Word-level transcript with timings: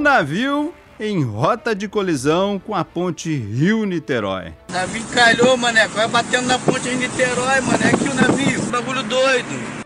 Navio 0.00 0.74
em 0.98 1.22
rota 1.22 1.74
de 1.74 1.86
colisão 1.86 2.58
com 2.58 2.74
a 2.74 2.84
ponte 2.84 3.32
Rio-Niterói. 3.32 4.52
Navio 4.72 5.04
calhou, 5.14 5.56
mané, 5.56 5.86
vai 5.88 6.08
batendo 6.08 6.48
na 6.48 6.58
ponte 6.58 6.88
Rio-Niterói, 6.88 7.60
mané, 7.60 7.88
aqui 7.88 8.08
o 8.08 8.14
navio, 8.14 8.62
bagulho 8.62 9.02
doido. 9.02 9.77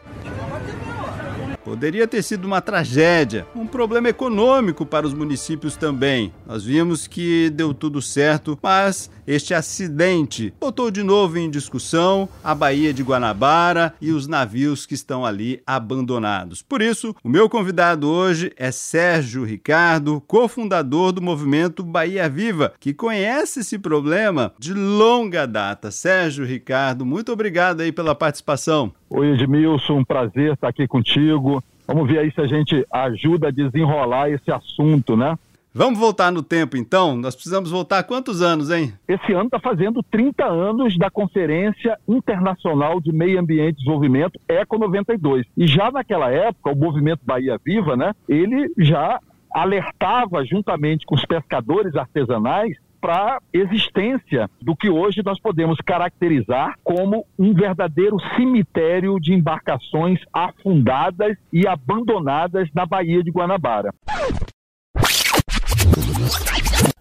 Poderia 1.73 2.07
ter 2.07 2.23
sido 2.23 2.45
uma 2.45 2.61
tragédia, 2.61 3.47
um 3.57 3.67
problema 3.67 4.07
econômico 4.07 4.85
para 4.85 5.07
os 5.07 5.15
municípios 5.15 5.75
também. 5.75 6.31
Nós 6.47 6.63
vimos 6.63 7.07
que 7.07 7.49
deu 7.49 7.73
tudo 7.73 8.03
certo, 8.03 8.59
mas 8.63 9.11
este 9.27 9.55
acidente 9.55 10.53
botou 10.61 10.91
de 10.91 11.03
novo 11.03 11.39
em 11.39 11.49
discussão 11.49 12.29
a 12.45 12.55
Baía 12.55 12.93
de 12.93 13.03
Guanabara 13.03 13.95
e 14.03 14.13
os 14.13 14.27
navios 14.27 14.85
que 14.85 14.93
estão 14.93 15.25
ali 15.25 15.63
abandonados. 15.67 16.61
Por 16.61 16.83
isso, 16.83 17.17
o 17.25 17.29
meu 17.31 17.49
convidado 17.49 18.07
hoje 18.07 18.53
é 18.59 18.71
Sérgio 18.71 19.43
Ricardo, 19.43 20.23
cofundador 20.27 21.11
do 21.11 21.23
movimento 21.23 21.83
Bahia 21.83 22.29
Viva, 22.29 22.75
que 22.79 22.93
conhece 22.93 23.61
esse 23.61 23.79
problema 23.79 24.53
de 24.59 24.75
longa 24.75 25.47
data. 25.47 25.91
Sérgio 25.91 26.45
Ricardo, 26.45 27.07
muito 27.07 27.33
obrigado 27.33 27.81
aí 27.81 27.91
pela 27.91 28.15
participação. 28.15 28.93
Oi, 29.15 29.33
Edmilson, 29.33 29.99
um 29.99 30.05
prazer 30.05 30.55
estar 30.55 30.69
aqui 30.69 30.89
contigo. 30.89 31.63
Vamos 31.87 32.09
ver 32.09 32.21
aí 32.21 32.33
se 32.33 32.41
a 32.41 32.47
gente 32.47 32.83
ajuda 32.91 33.49
a 33.49 33.51
desenrolar 33.51 34.31
esse 34.31 34.51
assunto, 34.51 35.15
né? 35.19 35.39
Vamos 35.75 35.99
voltar 35.99 36.33
no 36.33 36.43
tempo 36.43 36.79
então? 36.79 37.15
Nós 37.15 37.35
precisamos 37.35 37.71
voltar 37.71 38.05
quantos 38.05 38.41
anos, 38.41 38.71
hein? 38.71 38.95
Esse 39.07 39.35
ano 39.35 39.45
está 39.45 39.61
fazendo 39.61 40.03
30 40.03 40.47
anos 40.47 40.97
da 40.97 41.11
Conferência 41.11 41.99
Internacional 42.09 43.03
de 43.03 43.13
Meio 43.13 43.39
Ambiente 43.39 43.75
e 43.75 43.85
Desenvolvimento, 43.85 44.41
ECO 44.49 44.79
92. 44.79 45.47
E 45.59 45.67
já 45.67 45.91
naquela 45.91 46.31
época, 46.31 46.73
o 46.73 46.77
movimento 46.77 47.21
Bahia 47.23 47.61
Viva, 47.63 47.95
né, 47.95 48.15
ele 48.27 48.73
já 48.79 49.21
alertava 49.53 50.43
juntamente 50.43 51.05
com 51.05 51.15
os 51.15 51.25
pescadores 51.27 51.95
artesanais 51.97 52.79
para 53.03 53.39
a 53.39 53.41
existência 53.53 54.49
do 54.61 54.77
que 54.77 54.89
hoje 54.89 55.23
nós 55.25 55.41
podemos 55.41 55.77
caracterizar 55.85 56.79
como 56.85 57.27
um 57.37 57.53
verdadeiro 57.53 58.17
cemitério 58.37 59.19
de 59.19 59.35
embarcações 59.35 60.21
afundadas 60.33 61.37
e 61.53 61.67
abandonadas 61.67 62.69
na 62.73 62.87
Baía 62.87 63.21
de 63.25 63.33
Guanabara. 63.33 63.93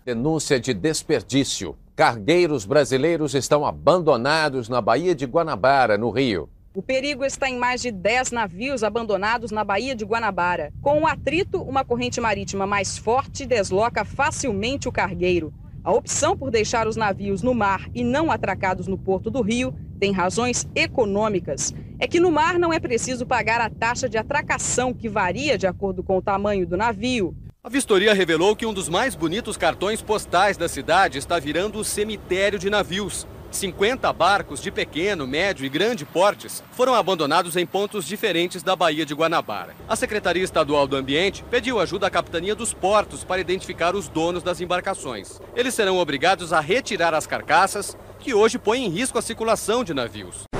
Denúncia 0.03 0.59
de 0.59 0.73
desperdício. 0.73 1.77
Cargueiros 1.95 2.65
brasileiros 2.65 3.35
estão 3.35 3.63
abandonados 3.63 4.67
na 4.67 4.81
Baía 4.81 5.13
de 5.13 5.27
Guanabara, 5.27 5.99
no 5.99 6.09
Rio. 6.09 6.49
O 6.73 6.81
perigo 6.81 7.23
está 7.23 7.47
em 7.47 7.57
mais 7.57 7.81
de 7.81 7.91
10 7.91 8.31
navios 8.31 8.81
abandonados 8.81 9.51
na 9.51 9.63
Baía 9.63 9.93
de 9.93 10.05
Guanabara. 10.05 10.73
Com 10.81 11.01
o 11.01 11.07
atrito, 11.07 11.61
uma 11.61 11.85
corrente 11.85 12.19
marítima 12.19 12.65
mais 12.65 12.97
forte 12.97 13.45
desloca 13.45 14.03
facilmente 14.03 14.87
o 14.87 14.91
cargueiro. 14.91 15.53
A 15.83 15.91
opção 15.91 16.37
por 16.37 16.51
deixar 16.51 16.87
os 16.87 16.95
navios 16.95 17.41
no 17.41 17.55
mar 17.55 17.89
e 17.95 18.03
não 18.03 18.31
atracados 18.31 18.87
no 18.87 18.99
porto 18.99 19.31
do 19.31 19.41
Rio 19.41 19.73
tem 19.99 20.11
razões 20.11 20.67
econômicas. 20.75 21.73
É 21.97 22.07
que 22.07 22.19
no 22.19 22.31
mar 22.31 22.59
não 22.59 22.71
é 22.71 22.79
preciso 22.79 23.25
pagar 23.25 23.59
a 23.59 23.69
taxa 23.69 24.07
de 24.07 24.15
atracação, 24.15 24.93
que 24.93 25.09
varia 25.09 25.57
de 25.57 25.65
acordo 25.65 26.03
com 26.03 26.17
o 26.17 26.21
tamanho 26.21 26.67
do 26.67 26.77
navio. 26.77 27.35
A 27.63 27.69
vistoria 27.69 28.13
revelou 28.13 28.55
que 28.55 28.65
um 28.65 28.73
dos 28.73 28.89
mais 28.89 29.15
bonitos 29.15 29.57
cartões 29.57 30.03
postais 30.03 30.55
da 30.55 30.69
cidade 30.69 31.17
está 31.17 31.39
virando 31.39 31.79
o 31.79 31.83
cemitério 31.83 32.59
de 32.59 32.69
navios. 32.69 33.27
50 33.51 34.11
barcos 34.13 34.61
de 34.61 34.71
pequeno, 34.71 35.27
médio 35.27 35.65
e 35.65 35.69
grande 35.69 36.05
portes 36.05 36.63
foram 36.71 36.95
abandonados 36.95 37.57
em 37.57 37.65
pontos 37.65 38.05
diferentes 38.05 38.63
da 38.63 38.75
Baía 38.75 39.05
de 39.05 39.13
Guanabara. 39.13 39.75
A 39.87 39.95
Secretaria 39.95 40.43
Estadual 40.43 40.87
do 40.87 40.95
Ambiente 40.95 41.43
pediu 41.49 41.79
ajuda 41.79 42.07
à 42.07 42.09
Capitania 42.09 42.55
dos 42.55 42.73
Portos 42.73 43.23
para 43.23 43.41
identificar 43.41 43.95
os 43.95 44.07
donos 44.07 44.41
das 44.41 44.61
embarcações. 44.61 45.39
Eles 45.55 45.73
serão 45.73 45.97
obrigados 45.97 46.53
a 46.53 46.59
retirar 46.61 47.13
as 47.13 47.27
carcaças, 47.27 47.97
que 48.19 48.33
hoje 48.33 48.57
põem 48.57 48.85
em 48.85 48.89
risco 48.89 49.17
a 49.17 49.21
circulação 49.21 49.83
de 49.83 49.93
navios. 49.93 50.50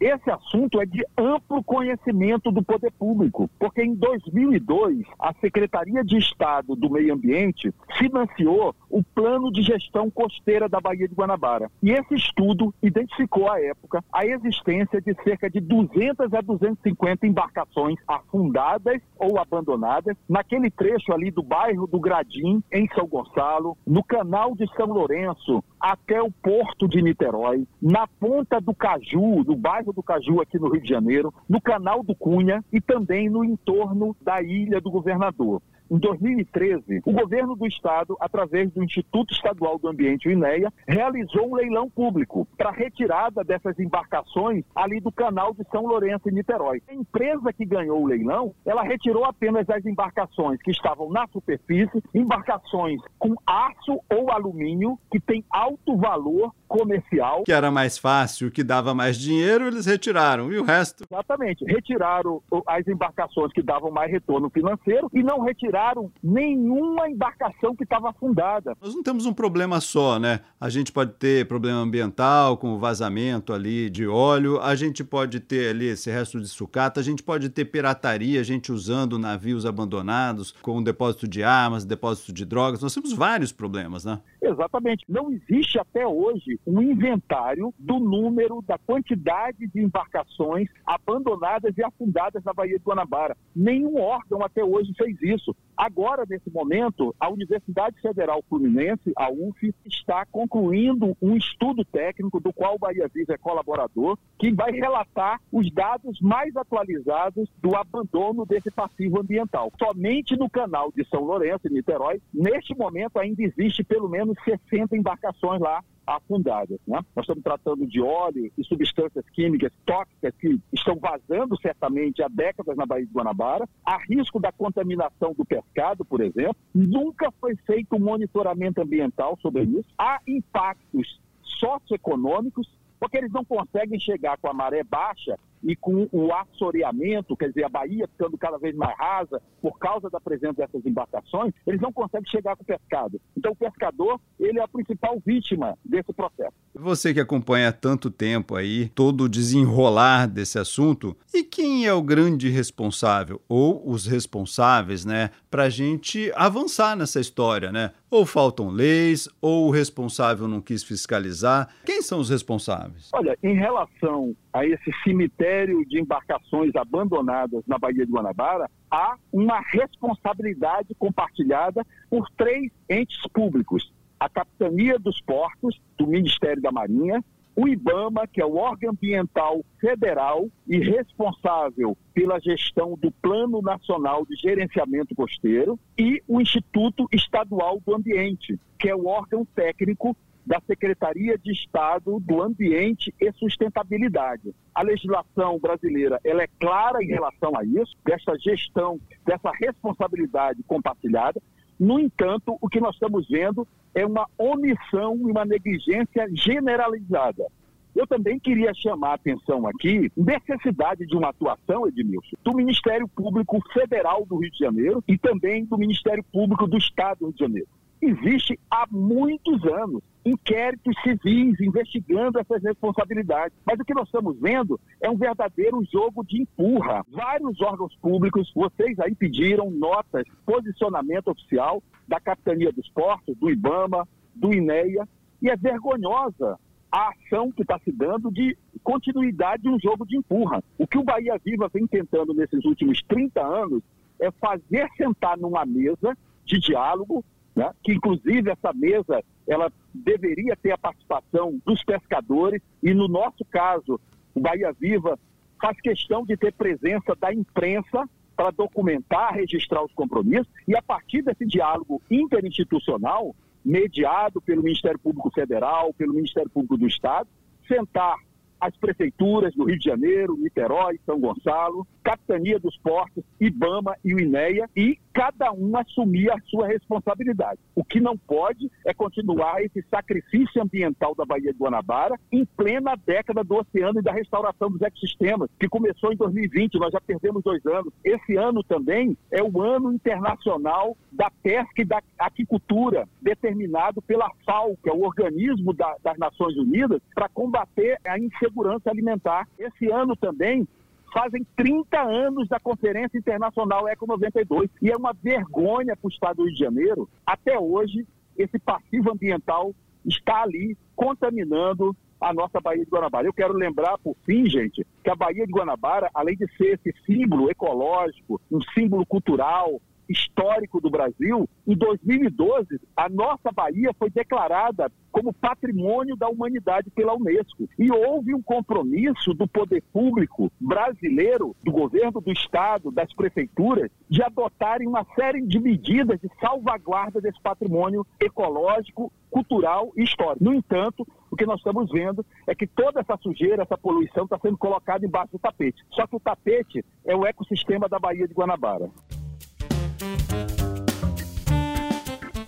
Esse 0.00 0.30
assunto 0.30 0.80
é 0.80 0.86
de 0.86 1.04
amplo 1.14 1.62
conhecimento 1.62 2.50
do 2.50 2.62
poder 2.62 2.90
público, 2.92 3.50
porque 3.58 3.82
em 3.82 3.94
2002 3.94 5.06
a 5.18 5.34
Secretaria 5.34 6.02
de 6.02 6.16
Estado 6.16 6.74
do 6.74 6.88
Meio 6.88 7.12
Ambiente 7.12 7.70
financiou 7.98 8.74
o 8.88 9.02
Plano 9.02 9.52
de 9.52 9.62
Gestão 9.62 10.10
Costeira 10.10 10.70
da 10.70 10.80
Baía 10.80 11.06
de 11.06 11.14
Guanabara. 11.14 11.70
E 11.82 11.90
esse 11.90 12.14
estudo 12.14 12.74
identificou 12.82 13.50
à 13.50 13.60
época 13.60 14.02
a 14.10 14.24
existência 14.24 15.02
de 15.02 15.14
cerca 15.22 15.50
de 15.50 15.60
200 15.60 16.32
a 16.32 16.40
250 16.40 17.26
embarcações 17.26 17.98
afundadas 18.08 19.02
ou 19.18 19.38
abandonadas 19.38 20.16
naquele 20.26 20.70
trecho 20.70 21.12
ali 21.12 21.30
do 21.30 21.42
bairro 21.42 21.86
do 21.86 22.00
Gradim, 22.00 22.62
em 22.72 22.88
São 22.94 23.06
Gonçalo, 23.06 23.76
no 23.86 24.02
canal 24.02 24.56
de 24.56 24.66
São 24.74 24.86
Lourenço, 24.86 25.62
até 25.78 26.22
o 26.22 26.30
porto 26.30 26.88
de 26.88 27.02
Niterói, 27.02 27.66
na 27.80 28.06
ponta 28.06 28.60
do 28.60 28.74
Caju, 28.74 29.44
no 29.44 29.56
bairro 29.56 29.89
do 29.92 30.02
Caju 30.02 30.40
aqui 30.40 30.58
no 30.58 30.70
Rio 30.70 30.82
de 30.82 30.88
Janeiro, 30.88 31.32
no 31.48 31.60
canal 31.60 32.02
do 32.02 32.14
Cunha 32.14 32.64
e 32.72 32.80
também 32.80 33.28
no 33.28 33.44
entorno 33.44 34.16
da 34.20 34.42
Ilha 34.42 34.80
do 34.80 34.90
Governador. 34.90 35.62
Em 35.90 35.98
2013, 35.98 37.02
o 37.04 37.12
governo 37.12 37.56
do 37.56 37.66
estado, 37.66 38.16
através 38.20 38.70
do 38.70 38.84
Instituto 38.84 39.34
Estadual 39.34 39.76
do 39.76 39.88
Ambiente, 39.88 40.28
o 40.28 40.30
INEA, 40.30 40.72
realizou 40.86 41.50
um 41.50 41.56
leilão 41.56 41.90
público 41.90 42.46
para 42.56 42.70
retirada 42.70 43.42
dessas 43.42 43.76
embarcações 43.76 44.64
ali 44.72 45.00
do 45.00 45.10
canal 45.10 45.52
de 45.52 45.64
São 45.68 45.84
Lourenço 45.84 46.28
e 46.28 46.32
Niterói. 46.32 46.80
A 46.88 46.94
empresa 46.94 47.52
que 47.52 47.64
ganhou 47.64 48.00
o 48.00 48.06
leilão, 48.06 48.54
ela 48.64 48.84
retirou 48.84 49.24
apenas 49.24 49.68
as 49.68 49.84
embarcações 49.84 50.62
que 50.62 50.70
estavam 50.70 51.10
na 51.10 51.26
superfície, 51.26 52.00
embarcações 52.14 53.00
com 53.18 53.34
aço 53.44 54.00
ou 54.08 54.30
alumínio, 54.30 54.96
que 55.10 55.18
tem 55.18 55.44
alto 55.50 55.96
valor 55.96 56.54
comercial. 56.68 57.42
Que 57.42 57.52
era 57.52 57.68
mais 57.68 57.98
fácil, 57.98 58.48
que 58.48 58.62
dava 58.62 58.94
mais 58.94 59.18
dinheiro, 59.18 59.66
eles 59.66 59.86
retiraram. 59.86 60.52
E 60.52 60.58
o 60.58 60.62
resto? 60.62 61.04
Exatamente. 61.10 61.64
Retiraram 61.64 62.40
as 62.64 62.86
embarcações 62.86 63.52
que 63.52 63.60
davam 63.60 63.90
mais 63.90 64.08
retorno 64.08 64.48
financeiro 64.50 65.10
e 65.12 65.20
não 65.20 65.40
retiraram 65.40 65.79
nenhuma 66.22 67.08
embarcação 67.08 67.74
que 67.74 67.84
estava 67.84 68.10
afundada. 68.10 68.76
Nós 68.80 68.94
não 68.94 69.02
temos 69.02 69.26
um 69.26 69.32
problema 69.32 69.80
só, 69.80 70.18
né? 70.18 70.40
A 70.60 70.68
gente 70.68 70.92
pode 70.92 71.12
ter 71.12 71.46
problema 71.46 71.78
ambiental, 71.78 72.56
com 72.56 72.74
o 72.74 72.78
vazamento 72.78 73.52
ali 73.52 73.88
de 73.88 74.06
óleo, 74.06 74.60
a 74.60 74.74
gente 74.74 75.02
pode 75.02 75.40
ter 75.40 75.70
ali 75.70 75.86
esse 75.86 76.10
resto 76.10 76.40
de 76.40 76.48
sucata, 76.48 77.00
a 77.00 77.02
gente 77.02 77.22
pode 77.22 77.48
ter 77.48 77.64
pirataria, 77.64 78.44
gente 78.44 78.72
usando 78.72 79.18
navios 79.18 79.64
abandonados 79.64 80.52
com 80.62 80.82
depósito 80.82 81.26
de 81.26 81.42
armas, 81.42 81.84
depósito 81.84 82.32
de 82.32 82.44
drogas. 82.44 82.82
Nós 82.82 82.94
temos 82.94 83.12
vários 83.12 83.52
problemas, 83.52 84.04
né? 84.04 84.20
Exatamente. 84.42 85.04
Não 85.08 85.30
existe 85.30 85.78
até 85.78 86.06
hoje 86.06 86.58
um 86.66 86.82
inventário 86.82 87.72
do 87.78 87.98
número, 87.98 88.62
da 88.66 88.78
quantidade 88.78 89.66
de 89.68 89.80
embarcações 89.80 90.68
abandonadas 90.86 91.76
e 91.76 91.82
afundadas 91.82 92.42
na 92.44 92.52
Baía 92.52 92.78
de 92.78 92.84
Guanabara. 92.84 93.36
Nenhum 93.54 94.00
órgão 94.00 94.42
até 94.42 94.64
hoje 94.64 94.92
fez 94.96 95.16
isso. 95.22 95.54
Agora, 95.80 96.26
nesse 96.28 96.50
momento, 96.50 97.16
a 97.18 97.30
Universidade 97.30 97.98
Federal 98.02 98.44
Fluminense, 98.50 99.14
a 99.16 99.30
UF, 99.30 99.74
está 99.86 100.26
concluindo 100.26 101.16
um 101.22 101.34
estudo 101.34 101.86
técnico 101.86 102.38
do 102.38 102.52
qual 102.52 102.74
o 102.74 102.78
Bahia 102.78 103.08
Viva 103.08 103.32
é 103.32 103.38
colaborador, 103.38 104.18
que 104.38 104.52
vai 104.52 104.72
relatar 104.72 105.40
os 105.50 105.72
dados 105.72 106.20
mais 106.20 106.54
atualizados 106.54 107.48
do 107.62 107.74
abandono 107.74 108.44
desse 108.44 108.70
passivo 108.70 109.22
ambiental. 109.22 109.72
Somente 109.78 110.36
no 110.36 110.50
canal 110.50 110.92
de 110.94 111.02
São 111.08 111.24
Lourenço, 111.24 111.66
em 111.66 111.72
Niterói, 111.72 112.20
neste 112.30 112.76
momento 112.76 113.18
ainda 113.18 113.42
existe 113.42 113.82
pelo 113.82 114.06
menos 114.06 114.36
60 114.44 114.94
embarcações 114.94 115.62
lá 115.62 115.82
afundadas. 116.16 116.78
Né? 116.86 116.98
Nós 117.14 117.24
estamos 117.24 117.42
tratando 117.42 117.86
de 117.86 118.00
óleo 118.00 118.50
e 118.56 118.64
substâncias 118.64 119.24
químicas 119.30 119.72
tóxicas 119.84 120.34
que 120.36 120.60
estão 120.72 120.96
vazando 120.96 121.58
certamente 121.60 122.22
há 122.22 122.28
décadas 122.28 122.76
na 122.76 122.86
Baía 122.86 123.06
de 123.06 123.12
Guanabara. 123.12 123.68
Há 123.84 123.98
risco 123.98 124.40
da 124.40 124.52
contaminação 124.52 125.32
do 125.34 125.44
pescado, 125.70 126.04
por 126.04 126.20
exemplo. 126.20 126.56
Nunca 126.74 127.30
foi 127.40 127.56
feito 127.56 127.96
um 127.96 128.00
monitoramento 128.00 128.80
ambiental 128.80 129.38
sobre 129.40 129.62
isso. 129.64 129.86
Há 129.98 130.20
impactos 130.26 131.20
socioeconômicos 131.42 132.68
Porque 133.00 133.16
eles 133.16 133.32
não 133.32 133.44
conseguem 133.44 133.98
chegar 133.98 134.36
com 134.36 134.48
a 134.48 134.52
maré 134.52 134.84
baixa 134.84 135.38
e 135.62 135.76
com 135.76 136.08
o 136.12 136.32
assoreamento, 136.32 137.36
quer 137.36 137.48
dizer, 137.48 137.64
a 137.64 137.68
Bahia 137.68 138.08
ficando 138.08 138.36
cada 138.38 138.58
vez 138.58 138.74
mais 138.74 138.96
rasa 138.96 139.40
por 139.60 139.78
causa 139.78 140.08
da 140.08 140.20
presença 140.20 140.54
dessas 140.54 140.84
embarcações, 140.84 141.52
eles 141.66 141.80
não 141.80 141.92
conseguem 141.92 142.30
chegar 142.30 142.56
com 142.56 142.62
o 142.62 142.66
pescado. 142.66 143.20
Então 143.36 143.52
o 143.52 143.56
pescador, 143.56 144.20
ele 144.38 144.58
é 144.58 144.62
a 144.62 144.68
principal 144.68 145.20
vítima 145.24 145.76
desse 145.84 146.12
processo. 146.12 146.54
Você 146.74 147.12
que 147.12 147.20
acompanha 147.20 147.68
há 147.68 147.72
tanto 147.72 148.10
tempo 148.10 148.54
aí 148.56 148.88
todo 148.90 149.24
o 149.24 149.28
desenrolar 149.28 150.26
desse 150.26 150.58
assunto, 150.58 151.16
e 151.34 151.42
quem 151.42 151.86
é 151.86 151.92
o 151.92 152.02
grande 152.02 152.48
responsável 152.48 153.40
ou 153.48 153.86
os 153.88 154.06
responsáveis, 154.06 155.04
né, 155.04 155.30
para 155.50 155.64
a 155.64 155.70
gente 155.70 156.32
avançar 156.34 156.96
nessa 156.96 157.20
história, 157.20 157.72
né? 157.72 157.92
Ou 158.10 158.26
faltam 158.26 158.70
leis, 158.70 159.28
ou 159.40 159.68
o 159.68 159.70
responsável 159.70 160.48
não 160.48 160.60
quis 160.60 160.82
fiscalizar. 160.82 161.68
Quem 161.84 162.02
são 162.02 162.18
os 162.18 162.28
responsáveis? 162.28 163.08
Olha, 163.12 163.36
em 163.42 163.54
relação 163.54 164.34
a 164.52 164.64
esse 164.66 164.90
cemitério 165.04 165.49
de 165.88 166.00
embarcações 166.00 166.74
abandonadas 166.76 167.62
na 167.66 167.78
Baía 167.78 168.06
de 168.06 168.12
Guanabara, 168.12 168.70
há 168.90 169.16
uma 169.32 169.60
responsabilidade 169.60 170.94
compartilhada 170.96 171.84
por 172.08 172.30
três 172.36 172.70
entes 172.88 173.20
públicos: 173.32 173.92
a 174.18 174.28
Capitania 174.28 174.98
dos 174.98 175.20
Portos, 175.20 175.80
do 175.98 176.06
Ministério 176.06 176.62
da 176.62 176.70
Marinha, 176.70 177.24
o 177.56 177.66
IBAMA, 177.66 178.26
que 178.26 178.40
é 178.40 178.46
o 178.46 178.56
órgão 178.56 178.90
ambiental 178.90 179.64
federal 179.80 180.48
e 180.68 180.78
responsável 180.78 181.96
pela 182.14 182.38
gestão 182.38 182.96
do 182.96 183.10
Plano 183.10 183.60
Nacional 183.60 184.24
de 184.24 184.36
Gerenciamento 184.36 185.14
Costeiro, 185.14 185.78
e 185.98 186.22
o 186.28 186.40
Instituto 186.40 187.06
Estadual 187.12 187.80
do 187.84 187.94
Ambiente, 187.94 188.58
que 188.78 188.88
é 188.88 188.94
o 188.94 189.06
órgão 189.06 189.44
técnico 189.44 190.16
da 190.46 190.60
Secretaria 190.66 191.38
de 191.38 191.52
Estado 191.52 192.18
do 192.20 192.42
Ambiente 192.42 193.14
e 193.20 193.32
Sustentabilidade. 193.32 194.54
A 194.74 194.82
legislação 194.82 195.58
brasileira 195.58 196.18
ela 196.24 196.42
é 196.42 196.48
clara 196.58 197.02
em 197.02 197.08
relação 197.08 197.52
a 197.56 197.64
isso, 197.64 197.96
dessa 198.04 198.36
gestão, 198.38 199.00
dessa 199.24 199.50
responsabilidade 199.52 200.62
compartilhada. 200.64 201.40
No 201.78 201.98
entanto, 201.98 202.56
o 202.60 202.68
que 202.68 202.80
nós 202.80 202.94
estamos 202.94 203.28
vendo 203.28 203.66
é 203.94 204.04
uma 204.04 204.26
omissão 204.38 205.16
e 205.16 205.30
uma 205.30 205.44
negligência 205.44 206.28
generalizada. 206.32 207.46
Eu 207.94 208.06
também 208.06 208.38
queria 208.38 208.72
chamar 208.72 209.10
a 209.10 209.14
atenção 209.14 209.66
aqui, 209.66 210.10
necessidade 210.16 211.06
de 211.06 211.16
uma 211.16 211.30
atuação, 211.30 211.88
Edmilson, 211.88 212.36
do 212.44 212.54
Ministério 212.54 213.08
Público 213.08 213.60
Federal 213.72 214.24
do 214.24 214.36
Rio 214.36 214.50
de 214.50 214.58
Janeiro 214.58 215.02
e 215.08 215.18
também 215.18 215.64
do 215.64 215.76
Ministério 215.76 216.22
Público 216.32 216.66
do 216.66 216.78
Estado 216.78 217.18
do 217.20 217.26
Rio 217.26 217.34
de 217.34 217.40
Janeiro. 217.40 217.68
Existe 218.00 218.58
há 218.70 218.86
muitos 218.90 219.64
anos 219.64 220.02
inquéritos 220.24 220.94
civis 221.02 221.58
investigando 221.60 222.38
essas 222.38 222.62
responsabilidades. 222.62 223.56
Mas 223.64 223.78
o 223.78 223.84
que 223.84 223.94
nós 223.94 224.06
estamos 224.06 224.38
vendo 224.38 224.78
é 225.00 225.08
um 225.08 225.16
verdadeiro 225.16 225.82
jogo 225.90 226.24
de 226.24 226.42
empurra. 226.42 227.04
Vários 227.08 227.60
órgãos 227.60 227.94
públicos, 227.96 228.50
vocês 228.54 228.98
aí 229.00 229.14
pediram 229.14 229.70
notas, 229.70 230.24
posicionamento 230.44 231.28
oficial 231.28 231.82
da 232.06 232.20
Capitania 232.20 232.72
dos 232.72 232.88
Portos, 232.90 233.36
do 233.36 233.50
IBAMA, 233.50 234.06
do 234.34 234.52
INEA, 234.52 235.08
e 235.42 235.48
é 235.48 235.56
vergonhosa 235.56 236.58
a 236.90 237.10
ação 237.10 237.52
que 237.52 237.62
está 237.62 237.78
se 237.78 237.92
dando 237.92 238.30
de 238.32 238.56
continuidade 238.82 239.62
de 239.62 239.68
um 239.68 239.78
jogo 239.78 240.04
de 240.04 240.16
empurra. 240.16 240.62
O 240.76 240.86
que 240.86 240.98
o 240.98 241.04
Bahia 241.04 241.38
Viva 241.42 241.70
vem 241.72 241.86
tentando 241.86 242.34
nesses 242.34 242.64
últimos 242.64 243.00
30 243.02 243.40
anos 243.40 243.82
é 244.18 244.30
fazer 244.32 244.88
sentar 244.96 245.38
numa 245.38 245.64
mesa 245.64 246.16
de 246.44 246.58
diálogo, 246.58 247.24
né, 247.54 247.70
que 247.82 247.92
inclusive 247.92 248.50
essa 248.50 248.72
mesa 248.72 249.22
ela 249.46 249.72
deveria 249.92 250.56
ter 250.56 250.72
a 250.72 250.78
participação 250.78 251.60
dos 251.64 251.82
pescadores 251.84 252.62
e 252.82 252.94
no 252.94 253.08
nosso 253.08 253.44
caso 253.50 254.00
o 254.34 254.40
Bahia 254.40 254.72
Viva 254.72 255.18
faz 255.60 255.78
questão 255.80 256.24
de 256.24 256.36
ter 256.36 256.52
presença 256.52 257.14
da 257.18 257.32
imprensa 257.32 258.08
para 258.36 258.50
documentar, 258.50 259.34
registrar 259.34 259.84
os 259.84 259.92
compromissos 259.92 260.48
e 260.66 260.74
a 260.74 260.80
partir 260.80 261.22
desse 261.22 261.44
diálogo 261.44 262.00
interinstitucional 262.10 263.34
mediado 263.62 264.40
pelo 264.40 264.62
Ministério 264.62 264.98
Público 264.98 265.30
Federal, 265.30 265.92
pelo 265.92 266.14
Ministério 266.14 266.48
Público 266.48 266.78
do 266.78 266.86
Estado, 266.86 267.28
sentar 267.68 268.16
as 268.58 268.76
prefeituras 268.76 269.54
do 269.54 269.64
Rio 269.64 269.78
de 269.78 269.84
Janeiro, 269.84 270.36
Niterói, 270.36 270.98
São 271.06 271.18
Gonçalo, 271.18 271.86
Capitania 272.02 272.58
dos 272.58 272.76
Portos, 272.78 273.24
IBAMA 273.40 273.96
e 274.04 274.14
o 274.14 274.20
INEA 274.20 274.68
e 274.76 274.98
cada 275.12 275.52
um 275.52 275.76
assumir 275.76 276.30
a 276.30 276.40
sua 276.46 276.66
responsabilidade. 276.66 277.58
O 277.74 277.84
que 277.84 278.00
não 278.00 278.16
pode 278.16 278.70
é 278.86 278.94
continuar 278.94 279.62
esse 279.62 279.84
sacrifício 279.90 280.62
ambiental 280.62 281.14
da 281.14 281.24
Baía 281.24 281.52
de 281.52 281.58
Guanabara 281.58 282.18
em 282.32 282.44
plena 282.44 282.94
década 283.06 283.42
do 283.42 283.56
oceano 283.56 284.00
e 284.00 284.02
da 284.02 284.12
restauração 284.12 284.70
dos 284.70 284.80
ecossistemas, 284.80 285.50
que 285.58 285.68
começou 285.68 286.12
em 286.12 286.16
2020, 286.16 286.78
nós 286.78 286.92
já 286.92 287.00
perdemos 287.00 287.42
dois 287.42 287.64
anos. 287.66 287.92
Esse 288.04 288.36
ano 288.36 288.62
também 288.62 289.16
é 289.30 289.42
o 289.42 289.60
ano 289.60 289.92
internacional 289.92 290.96
da 291.10 291.30
pesca 291.42 291.82
e 291.82 291.84
da 291.84 292.00
aquicultura, 292.18 293.08
determinado 293.20 294.00
pela 294.02 294.30
FAO, 294.44 294.76
que 294.82 294.88
é 294.88 294.92
o 294.92 295.02
organismo 295.02 295.72
da, 295.72 295.96
das 296.02 296.16
Nações 296.18 296.56
Unidas, 296.56 297.00
para 297.14 297.28
combater 297.28 297.98
a 298.06 298.18
insegurança 298.18 298.90
alimentar. 298.90 299.46
Esse 299.58 299.90
ano 299.90 300.16
também 300.16 300.66
fazem 301.12 301.46
30 301.56 302.00
anos 302.00 302.48
da 302.48 302.58
Conferência 302.58 303.18
Internacional 303.18 303.88
Eco 303.88 304.06
92 304.06 304.70
e 304.80 304.90
é 304.90 304.96
uma 304.96 305.12
vergonha 305.12 305.96
para 305.96 306.06
o 306.06 306.10
Estado 306.10 306.36
do 306.36 306.44
Rio 306.44 306.52
de 306.52 306.58
Janeiro, 306.58 307.08
até 307.26 307.58
hoje, 307.58 308.06
esse 308.36 308.58
passivo 308.58 309.12
ambiental 309.12 309.74
está 310.04 310.42
ali 310.42 310.76
contaminando 310.96 311.94
a 312.20 312.32
nossa 312.34 312.60
Baía 312.60 312.84
de 312.84 312.90
Guanabara. 312.90 313.26
Eu 313.26 313.32
quero 313.32 313.54
lembrar, 313.54 313.96
por 313.98 314.14
fim, 314.24 314.46
gente, 314.46 314.86
que 315.02 315.10
a 315.10 315.14
Baía 315.14 315.46
de 315.46 315.52
Guanabara, 315.52 316.10
além 316.12 316.36
de 316.36 316.46
ser 316.56 316.78
esse 316.84 316.94
símbolo 317.06 317.50
ecológico, 317.50 318.40
um 318.50 318.60
símbolo 318.74 319.06
cultural, 319.06 319.80
histórico 320.10 320.80
do 320.80 320.90
Brasil, 320.90 321.48
em 321.66 321.76
2012, 321.76 322.80
a 322.96 323.08
nossa 323.08 323.52
Bahia 323.52 323.92
foi 323.98 324.10
declarada 324.10 324.90
como 325.10 325.32
patrimônio 325.32 326.16
da 326.16 326.28
humanidade 326.28 326.90
pela 326.90 327.14
Unesco. 327.14 327.68
E 327.78 327.90
houve 327.90 328.34
um 328.34 328.42
compromisso 328.42 329.34
do 329.34 329.46
poder 329.46 329.82
público 329.92 330.50
brasileiro, 330.60 331.54
do 331.62 331.72
governo 331.72 332.20
do 332.20 332.32
estado, 332.32 332.90
das 332.90 333.12
prefeituras, 333.14 333.90
de 334.08 334.22
adotarem 334.22 334.88
uma 334.88 335.04
série 335.14 335.42
de 335.42 335.58
medidas 335.58 336.20
de 336.20 336.28
salvaguarda 336.40 337.20
desse 337.20 337.40
patrimônio 337.40 338.06
ecológico, 338.20 339.12
cultural 339.30 339.92
e 339.96 340.02
histórico. 340.02 340.44
No 340.44 340.54
entanto, 340.54 341.06
o 341.30 341.36
que 341.36 341.46
nós 341.46 341.58
estamos 341.58 341.90
vendo 341.90 342.24
é 342.46 342.54
que 342.54 342.66
toda 342.66 343.00
essa 343.00 343.16
sujeira, 343.18 343.62
essa 343.62 343.78
poluição 343.78 344.24
está 344.24 344.38
sendo 344.38 344.58
colocada 344.58 345.06
embaixo 345.06 345.32
do 345.32 345.38
tapete. 345.38 345.82
Só 345.90 346.06
que 346.06 346.16
o 346.16 346.20
tapete 346.20 346.84
é 347.04 347.14
o 347.14 347.24
ecossistema 347.24 347.88
da 347.88 347.98
Baía 347.98 348.26
de 348.26 348.34
Guanabara. 348.34 348.90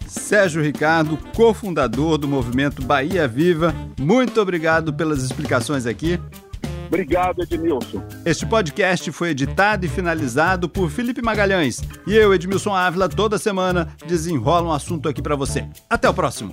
Sérgio 0.06 0.62
Ricardo, 0.62 1.18
cofundador 1.36 2.16
do 2.16 2.26
movimento 2.26 2.82
Bahia 2.82 3.28
Viva, 3.28 3.74
muito 4.00 4.40
obrigado 4.40 4.92
pelas 4.92 5.22
explicações 5.22 5.84
aqui. 5.86 6.18
Obrigado, 6.86 7.42
Edmilson. 7.42 8.04
Este 8.24 8.44
podcast 8.44 9.10
foi 9.12 9.30
editado 9.30 9.86
e 9.86 9.88
finalizado 9.88 10.68
por 10.68 10.90
Felipe 10.90 11.22
Magalhães. 11.22 11.82
E 12.06 12.14
eu, 12.14 12.34
Edmilson 12.34 12.74
Ávila, 12.74 13.08
toda 13.08 13.38
semana 13.38 13.88
desenrola 14.06 14.68
um 14.68 14.72
assunto 14.72 15.08
aqui 15.08 15.22
para 15.22 15.34
você. 15.34 15.66
Até 15.88 16.08
o 16.08 16.12
próximo. 16.12 16.52